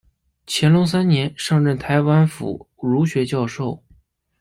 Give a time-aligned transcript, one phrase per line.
[0.47, 3.83] 乾隆三年上任台湾府儒学教授。